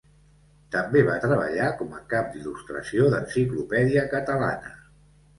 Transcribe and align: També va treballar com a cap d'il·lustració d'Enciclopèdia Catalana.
També 0.75 1.01
va 1.09 1.17
treballar 1.25 1.67
com 1.81 1.91
a 1.97 1.99
cap 2.13 2.31
d'il·lustració 2.35 3.11
d'Enciclopèdia 3.15 4.05
Catalana. 4.15 4.73